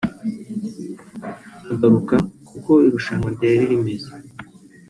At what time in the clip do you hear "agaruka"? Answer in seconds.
1.73-2.15